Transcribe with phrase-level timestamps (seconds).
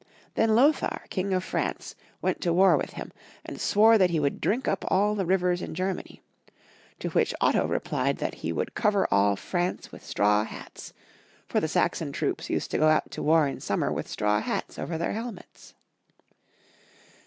[0.33, 1.93] Then Lothar, King of France,
[2.23, 3.13] went to war with him,
[3.45, 6.23] and swore that he would drink up all the rivers in Germany;
[6.97, 10.91] to which Otto replied that he would cover all France with straw hats,
[11.47, 14.79] for the Saxon troops used to go out to war in summer with straw hats
[14.79, 15.75] over their hemlets.